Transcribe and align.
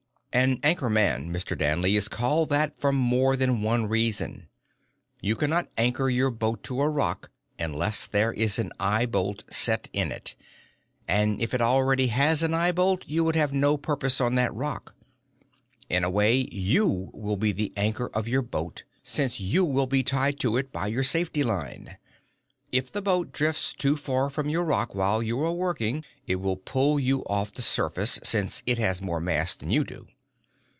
_"An 0.39 0.61
anchor 0.63 0.89
man, 0.89 1.29
Mr. 1.29 1.57
Danley, 1.57 1.97
is 1.97 2.07
called 2.07 2.49
that 2.51 2.79
for 2.79 2.93
more 2.93 3.35
than 3.35 3.61
one 3.61 3.89
reason. 3.89 4.47
You 5.19 5.35
cannot 5.35 5.67
anchor 5.77 6.09
your 6.09 6.31
boat 6.31 6.63
to 6.63 6.79
a 6.79 6.87
rock 6.87 7.29
unless 7.59 8.05
there 8.05 8.31
is 8.31 8.57
an 8.57 8.71
eye 8.79 9.05
bolt 9.05 9.43
set 9.53 9.89
in 9.91 10.09
it. 10.09 10.35
And 11.05 11.41
if 11.41 11.53
it 11.53 11.59
already 11.59 12.07
has 12.07 12.43
an 12.43 12.53
eye 12.53 12.71
bolt, 12.71 13.03
you 13.09 13.25
would 13.25 13.35
have 13.35 13.51
no 13.51 13.75
purpose 13.75 14.21
on 14.21 14.35
that 14.35 14.53
rock. 14.53 14.95
In 15.89 16.05
a 16.05 16.09
way, 16.09 16.47
you 16.49 17.11
will 17.13 17.35
be 17.35 17.51
the 17.51 17.73
anchor 17.75 18.09
of 18.13 18.29
your 18.29 18.41
boat, 18.41 18.85
since 19.03 19.41
you 19.41 19.65
will 19.65 19.85
be 19.85 20.01
tied 20.01 20.39
to 20.39 20.55
it 20.55 20.71
by 20.71 20.87
your 20.87 21.03
safety 21.03 21.43
line. 21.43 21.97
If 22.71 22.89
the 22.89 23.01
boat 23.01 23.33
drifts 23.33 23.73
too 23.73 23.97
far 23.97 24.29
from 24.29 24.47
your 24.47 24.63
rock 24.63 24.95
while 24.95 25.21
you 25.21 25.41
are 25.43 25.51
working, 25.51 26.05
it 26.25 26.37
will 26.37 26.55
pull 26.55 27.01
you 27.01 27.21
off 27.23 27.51
the 27.51 27.61
surface, 27.61 28.17
since 28.23 28.63
it 28.65 28.79
has 28.79 29.01
more 29.01 29.19
mass 29.19 29.57
than 29.57 29.71
you 29.71 29.83
do. 29.83 30.07